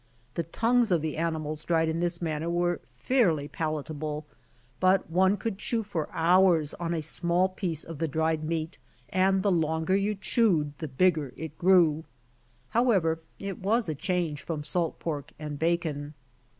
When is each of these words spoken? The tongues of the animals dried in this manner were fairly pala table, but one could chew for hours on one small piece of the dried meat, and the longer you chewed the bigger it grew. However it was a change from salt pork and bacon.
The 0.33 0.41
tongues 0.41 0.89
of 0.91 1.03
the 1.03 1.15
animals 1.15 1.63
dried 1.63 1.87
in 1.87 1.99
this 1.99 2.23
manner 2.23 2.49
were 2.49 2.81
fairly 2.97 3.47
pala 3.47 3.83
table, 3.83 4.25
but 4.79 5.07
one 5.11 5.37
could 5.37 5.59
chew 5.59 5.83
for 5.83 6.09
hours 6.11 6.73
on 6.79 6.93
one 6.93 7.03
small 7.03 7.47
piece 7.49 7.83
of 7.83 7.99
the 7.99 8.07
dried 8.07 8.43
meat, 8.43 8.79
and 9.09 9.43
the 9.43 9.51
longer 9.51 9.95
you 9.95 10.15
chewed 10.15 10.75
the 10.79 10.87
bigger 10.87 11.33
it 11.37 11.55
grew. 11.59 12.03
However 12.69 13.19
it 13.37 13.59
was 13.59 13.87
a 13.87 13.93
change 13.93 14.41
from 14.41 14.63
salt 14.63 14.97
pork 14.99 15.33
and 15.37 15.59
bacon. 15.59 16.15